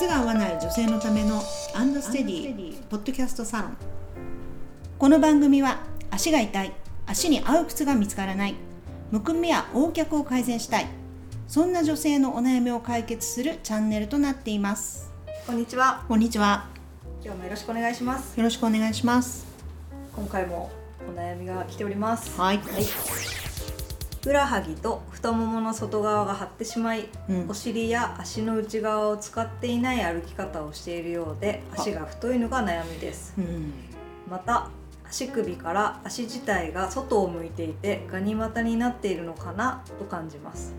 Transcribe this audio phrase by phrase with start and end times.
[0.00, 1.42] 靴が合わない女性のための
[1.74, 3.76] アンドステディポッドキャストサロン
[4.98, 5.80] この番組は
[6.10, 6.72] 足が痛い
[7.06, 8.54] 足に合う靴が見つからない
[9.10, 10.86] むくみや横脚を改善したい
[11.48, 15.12] そんな女性のお悩みを解決するチャンネルとなっています
[15.46, 16.02] こんにちは。
[16.08, 16.70] こんにちは
[17.22, 18.38] 今日もよろしくお願いします。
[18.38, 19.46] よろしくお願いします
[20.16, 20.70] 今回も
[21.06, 22.40] お悩みが来ております。
[22.40, 23.29] はいふく
[24.28, 27.48] らはぎと太ももの外側が張ってしまい、うん。
[27.48, 33.32] お尻や足の内側を使っていない歩き方をしているようで足が太いのが悩みです。
[33.38, 33.72] うん。
[34.30, 34.68] また
[35.08, 40.74] 足首から足自体が外を向いていてガニ股になっているのかなと感じます。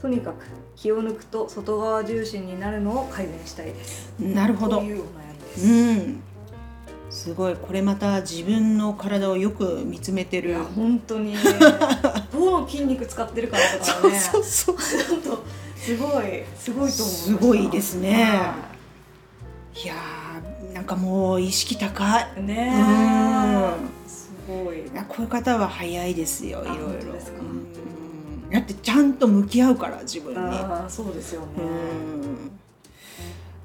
[0.00, 4.14] とにかく気を抜くと外側重心になるのを改善したいです。
[4.20, 4.78] うんなるほど。
[4.78, 5.70] というお悩みです、う
[6.08, 6.22] ん
[7.10, 7.56] すごい。
[7.56, 10.50] これまた自分の体をよく見つめてる。
[10.50, 11.34] いや本当に。
[12.32, 14.76] どの筋肉使ってるかとかそうねそうそう。
[14.76, 15.44] ちょっと
[15.76, 17.02] すごいすごいと思いました。
[17.02, 18.14] すごいですね。
[18.14, 18.54] は
[19.84, 19.86] い。
[19.86, 22.26] やーなんかもう意識高い。
[22.38, 23.74] いね
[24.06, 24.80] すごい。
[24.80, 27.10] いやこういう方は早いですよいろいろ。
[28.52, 30.38] だってちゃんと向き合うから自分に。
[30.38, 31.46] ああそうですよね。
[31.58, 32.29] うん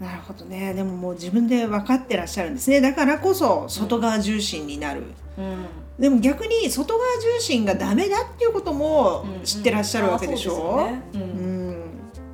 [0.05, 0.73] なるほどね。
[0.73, 2.79] でももう自分で分かってらっしゃるんですね。
[2.79, 5.03] だからこそ外側重心になる、
[5.37, 5.65] うん。
[5.99, 7.03] でも逆に外側
[7.37, 11.21] 重心がダメだっていうことも知ってらっしゃるわけでしょ、うん。
[11.21, 11.75] ん。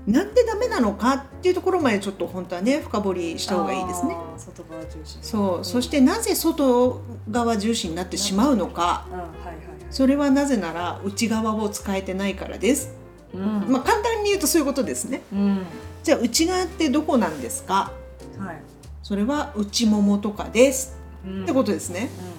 [0.05, 4.16] なんでダメなのかっていうところまでちょっと本当はね深掘りした方がいいですね。
[4.38, 9.06] 外側重心そう、そしてなぜ外側重心になってしまうのか。
[9.09, 9.56] うんはいはい。
[9.89, 12.94] それはなぜなら内側を使えてないからです。
[13.33, 13.66] うん。
[13.69, 15.22] まあ簡単に言うとそういうことですね。
[15.31, 15.66] うん
[16.03, 17.91] じゃあ内側ってどこなんですか？
[18.39, 18.61] はい。
[19.03, 21.44] それは内ももとかです、うん。
[21.44, 22.09] ってことですね。
[22.19, 22.35] うんうん。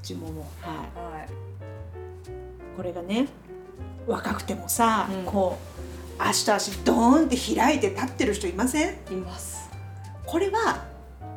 [0.00, 0.46] 内もも。
[0.60, 0.76] はい。
[1.18, 1.28] はい。
[2.76, 3.26] これがね
[4.06, 5.24] 若くてもさ、うん。
[5.24, 5.58] こ
[6.18, 8.94] う足と足ドーンって開いて立ってる人いません？
[9.10, 9.68] います。
[10.24, 10.84] これは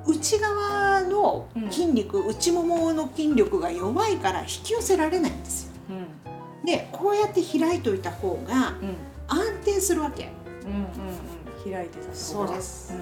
[0.05, 5.71] 内側の筋肉、内ももの筋力が弱いから引き寄せられないんですよ。
[5.89, 6.65] うん。
[6.65, 8.95] でこうやって開いといた方がうん。
[9.27, 10.23] 安定するわけ。
[10.23, 10.38] うんうんうん
[11.63, 12.93] 開いてたそうです。
[12.93, 12.97] う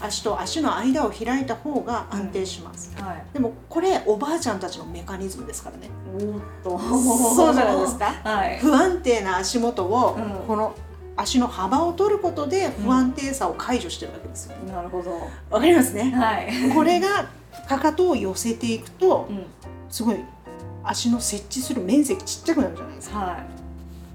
[0.00, 3.24] 足と足の間を開いた方が安定します、んはい。
[3.32, 5.90] でもこれおばあちゃんたちのメカニズムですからね。
[6.14, 6.78] おーっと。
[6.78, 8.04] そうじゃないですか。
[8.06, 8.58] はい。
[8.58, 10.46] 不安定な足元を、うん。
[10.46, 10.74] この
[11.16, 14.56] 足の幅を取ることで不安定さを解除してるわけですよ。
[14.68, 15.10] なるほど。
[15.50, 16.12] わかりますね。
[16.12, 16.72] はい。
[16.72, 17.28] これが
[17.68, 19.46] かかとを寄せていくとうん。
[19.90, 20.16] すごい
[20.84, 23.18] 足の設置する面積ちっちゃくなるじゃないですか。
[23.18, 23.38] は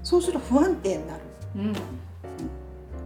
[0.02, 1.20] そうすると不安定になる。
[1.56, 1.74] いうんうん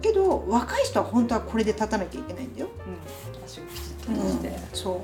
[0.01, 2.69] けど若い人は本当はこれで立たなきゃいけないんだよ、
[3.45, 4.59] 足をきちっと出して。
[4.73, 4.95] そう。
[4.95, 4.99] う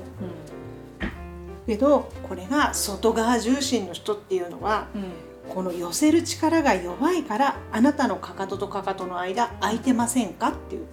[1.67, 5.11] けどこれが外側重心の人っていうのはんうん。
[5.49, 10.85] この寄せる力が弱いからあなたのかかととかかとの間空いてませんかっていう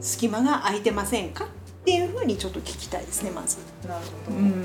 [0.00, 1.48] 隙間が空いてませんかっ
[1.84, 4.38] ていうふうにちょっと聞きたいですねまず、なるほど。
[4.38, 4.64] ん、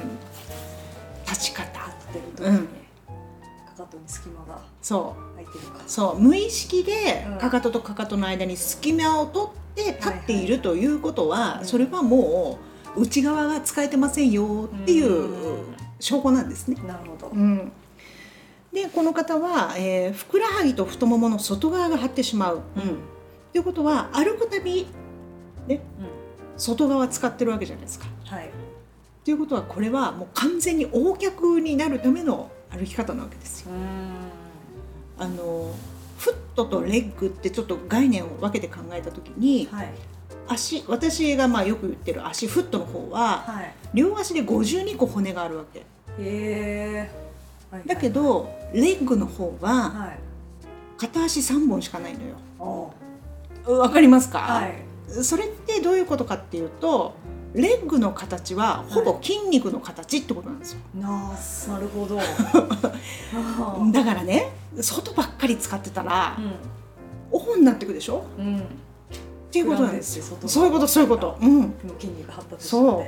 [1.25, 2.43] 立ち方立ってると。
[2.43, 2.57] うん。
[2.59, 2.78] か
[3.79, 5.39] かとに隙間がそう。
[5.39, 5.81] てるか。
[5.87, 6.19] そう。
[6.19, 7.37] 無意識でうん。
[7.37, 11.65] かかととかかとの間に隙間を取って立っているということは、うん。
[11.65, 12.59] それはも
[12.95, 15.63] う内側が使えてませんよっていう
[15.99, 16.75] 証拠なんですね。
[16.85, 17.27] なるほど。
[17.29, 17.71] うん、
[18.73, 22.61] でこの方は、えーふくらはぎと太ももの外側が張ってしまう。
[22.75, 22.83] うん。
[23.51, 24.87] ということは歩くたび
[25.69, 25.79] うん。
[26.57, 28.05] 外側使ってるわけじゃないですか。
[28.25, 28.49] はい。
[29.23, 33.71] ということはこれはもう完全に横脚になるための歩き方なわけですよ。
[33.71, 35.23] うん。
[35.23, 35.73] あの
[36.17, 39.93] フットとレッグってちょっと概念を分けて考えた時にはい。
[40.47, 43.73] 足私がまあよく言ってる足フットの方ははい。
[43.93, 45.85] 両足で52個骨があるわけ。
[47.85, 50.19] だけどレッグの方ははい。
[50.97, 52.35] 片足3本しかないのよ。
[53.65, 54.73] おわかりますか、はい。
[55.23, 57.13] それってどういうことかっていうと
[57.53, 60.79] レッグの形はほぼ筋肉の形ってことなんですよ。
[60.95, 62.19] なあなるほど。
[62.19, 62.23] あ
[63.91, 66.41] だからね外ばっかり使ってたらー
[67.31, 68.23] オフになってくでしょ？
[68.37, 68.45] うん。
[68.45, 70.37] うんっていうことなんですよ。
[70.45, 71.35] そういうことそういうこと。
[71.41, 71.61] うん。
[71.61, 71.69] の
[71.99, 72.69] 筋肉発達して。
[72.69, 73.03] そう。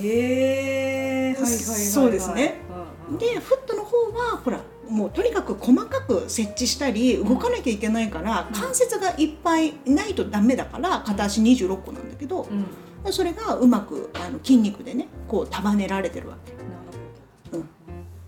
[0.00, 2.60] ええー、はいはいはいはいそうですね。
[3.08, 3.18] うんうん。
[3.18, 12.64] でフットの方はほらもうとにかく細かく設置したり動かなきゃいけないから、うん関節がいっぱいないとダメだから片足26個なんだけど、うん
[13.10, 16.52] それがうまくあの筋肉でねこう束ねられてるわけ。
[16.52, 16.58] な
[17.58, 17.64] る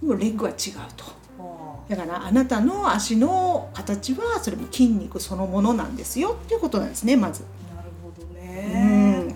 [0.01, 0.57] でもレッグは違う
[0.97, 1.21] と。
[1.89, 7.43] だからあなたの足の形はそれも筋肉そのものなんですよっていうことなんですねまず。
[7.75, 9.29] なるほどうん。
[9.29, 9.35] ね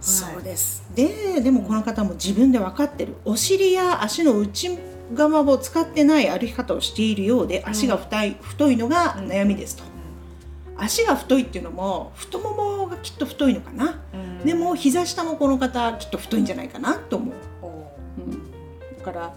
[0.00, 0.84] そうです。
[0.94, 3.16] ででもこの方も自分で分かってる。
[3.24, 4.78] お尻や足の内
[5.12, 9.82] 側を使ってない歩き方をしているようで足が太い,、太いのが悩みですと。
[10.80, 14.00] 足が太いっていうのも太ももがきっと太いのかな、
[14.44, 17.34] でも膝下もこの方きっと太いんじゃないかなと思う、
[18.18, 18.20] う。
[18.20, 19.34] ん、だから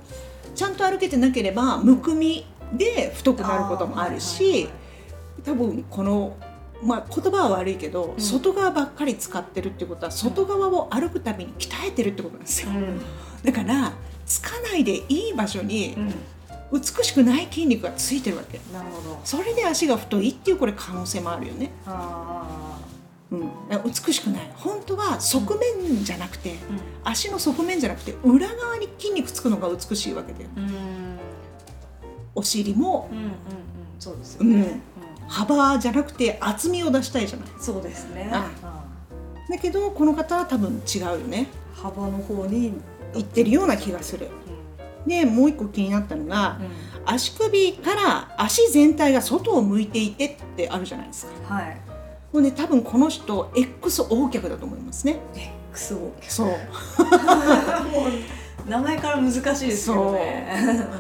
[0.56, 4.70] ちゃんと歩けてなければむくみで太くなることもあるし、
[5.44, 6.38] 多分この
[6.82, 13.02] まあ、言葉は悪いけど、うん、外側ばっかり使ってるってことは外側を歩くたびに鍛えてるってことなんですよ、うん、
[13.42, 13.94] だから
[14.26, 15.96] つかないでいい場所に
[16.74, 18.60] 美しくない筋肉がついてるわけ。
[18.74, 19.20] なるほど。
[19.24, 21.72] それで足が太いっていうこれ可能性もあるよね。
[23.32, 23.50] うん、
[23.84, 24.52] 美しくない。
[24.56, 26.58] 本当は側面じゃなくて、うん、
[27.04, 30.50] 足の側面じゃなくて裏側に筋肉つくのが美しいわけだよ、
[32.36, 33.34] お尻も、うんうんうん、
[34.00, 34.82] そうですよね、
[35.22, 37.48] うん、幅じゃなくて厚みを出したいじゃない。
[37.60, 38.32] そうですね、
[39.50, 41.48] だけどこの方は多分違うよね。
[41.74, 42.74] 幅の方に
[43.16, 44.30] いってるような気がする、
[45.06, 46.60] でもう一個気になったのが、
[47.06, 51.56] うん、足首から足全体が外を向いていてってあるじゃないですか。
[51.56, 51.78] はい。
[52.32, 55.20] もうね多分この人 X 横脚だと思いますね。
[55.72, 56.32] X 横脚。
[56.32, 56.50] そう。
[58.68, 60.48] 名前から難しいですよね。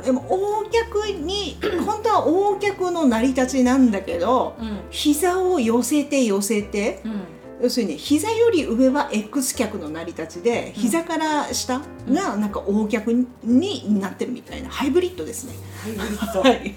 [0.04, 7.02] でも横脚に 本当は横脚の成り立ちなんだけど、うん、膝を寄せて寄せて。
[7.06, 11.80] うん要するに膝より上は X 脚の成り立ちで膝から下
[12.10, 13.14] がなんか O 脚
[13.44, 15.54] になってるみたいなハイブリッドですね。
[15.82, 16.76] ハイブリッド、はい、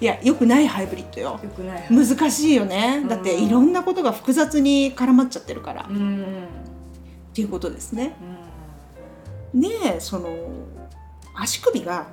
[0.00, 1.40] いやよくないハイブリッドよ。
[1.90, 3.04] 難しいよね。
[3.08, 6.24] だっていろんなことが複雑に絡まっちゃってるから、うん、っ
[7.34, 8.14] ていうことですね。
[9.52, 10.28] うん、でその
[11.34, 12.06] 足首が、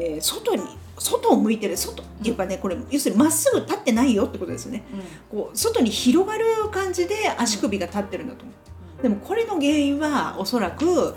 [0.00, 0.62] えー、外に
[0.98, 8.52] 外を向いてる外っていうかねこれ要するにまっすぐ立ってないよってことですよね、うん、こう外に広がる感じで足首が立ってるんだと思
[8.98, 11.14] う、でもこれの原因はおそらく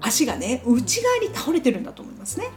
[0.00, 2.50] 足がね内側に倒れてるんだと思いますね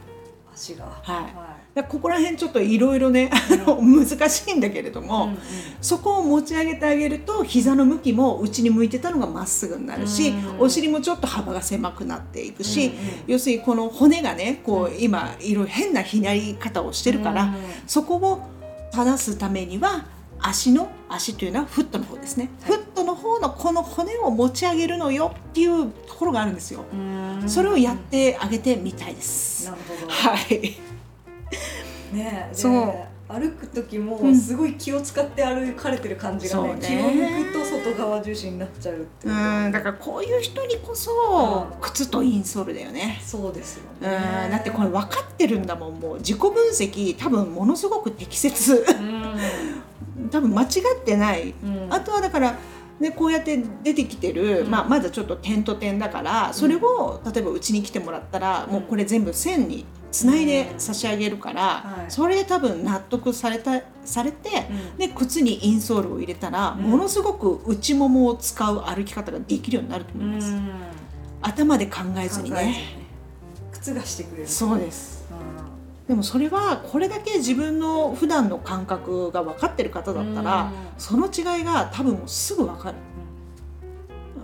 [0.57, 0.85] 足が。
[0.85, 1.87] はい、はい。
[1.87, 3.29] ここら辺ちょっといろいろね、
[3.67, 5.37] うん、難しいんだけれども、うんうん、
[5.79, 18.41] そこを持ち上げてあげると膝の向きも内に向いてたのがまっすぐになるし、うんうん、お尻もちょっと幅が狭くなっていくし、うんうん、要するにこの骨がねこう今いろいろ変なひなり方をしてるから、うんうん、そこを
[18.91, 20.05] 正すためには
[20.39, 26.85] 足の足というのはフットの方ですね、はい、フットの方のこの骨を持ち上げるのよっていうところがあるんですよ。
[27.47, 29.65] それをやってあげてみたいです。
[29.65, 30.11] なるほど。
[30.11, 30.77] はい。
[32.15, 32.93] ねそう。
[33.29, 36.87] 歩く時もすごい気を使って歩かれてる感じがね,、うん、ね。
[36.87, 39.31] 気を抜くと外側重心になっちゃうってう。
[39.67, 43.21] んだからこういう人にこそ、靴とインソールだよね。
[43.21, 44.17] そうですよね。
[44.45, 46.17] うんだってこれ分かってるんだもんもう。
[46.19, 48.85] 自己分析多分ものすごく適切、
[50.17, 52.55] うん、多分間違ってない、うん、あとはだから
[52.99, 64.49] でこうやって出てきてる、まあ、まだちょっと点と点だからそれを例えばうちに来てもらったら、もうこれ全部線につないで差し上げるから、はい、それで多分納得されたされて、
[64.93, 70.55] うん、で靴にインソールを入れたら、うん、ものすごく内ももを使う歩き方ができるようになると思います。
[71.41, 72.97] 頭で考えずにね。
[73.71, 74.47] 靴がしてくれる。
[74.47, 75.25] そうです、
[76.07, 82.97] でもそれはこれだけ自分の普段の感覚が分かってる方だったら、その違いが多分もうすぐ分かる。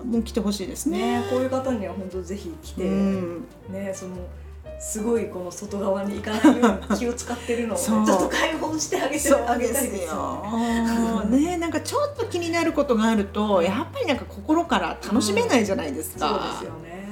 [0.05, 4.17] もう来てほしいですね、ね、こういう方には本当ぜひ来て、うん、ねその
[4.77, 11.23] すごいこの外側に行かないように気を使ってるのを、ちょっと解放してあげてあげたいですよ。
[11.29, 16.31] ねなんかちょっと気になることがあるとやっぱりなんか心から楽しめないじゃないですか。
[16.31, 17.07] うん、そうですよね。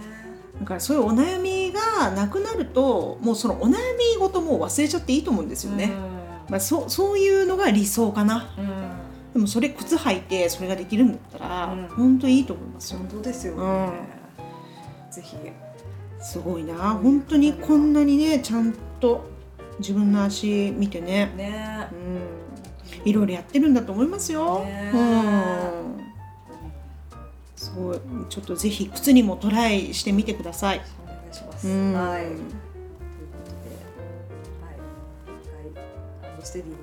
[0.60, 1.61] だからそういうお悩み
[2.10, 5.92] がなくなるともうそのお悩みごとも忘れちゃっていいと思うんですよね。
[6.50, 8.50] まあそそういうのが理想かな。
[9.34, 13.00] でもそれ靴履いてそれができるんだったら、うん、本当いいと思いますよ。
[13.00, 13.92] 本当ですよね。
[15.10, 15.38] ぜひ。
[16.20, 16.74] すごいな。
[17.02, 19.26] 本当にこんなにねちゃんと
[19.80, 21.32] 自分の足見てね。
[21.36, 21.96] ね、う
[23.06, 24.60] ん、いろいろやってるんだと思いますよ。
[24.60, 26.02] ね、うん。
[27.56, 30.82] すごいちょっとぜひ靴にもトライしてみてください。
[31.68, 32.26] はい。
[32.26, 32.52] というこ
[33.46, 33.76] とで、
[34.62, 34.72] は
[36.30, 36.76] い、はい、ステディに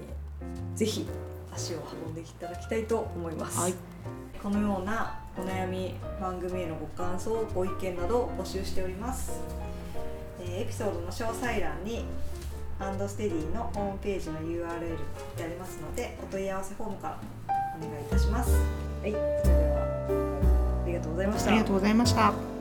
[0.77, 1.07] ぜひ
[1.53, 3.59] 足を運んでいただきたいと思います。
[3.59, 3.75] はい、
[4.41, 9.41] このようなお悩み番組へのご感想ご意見などを募集しております、
[10.41, 12.05] えエピソードの詳細欄に
[12.81, 14.97] アンドステディのホームページの URL
[15.37, 17.19] でありますのでお問い合わせフォームから
[17.77, 18.53] お願いいたします。
[18.53, 19.11] はい。
[19.11, 19.21] それで
[19.71, 21.51] はありがとうございました。
[21.51, 22.58] ありがとうございました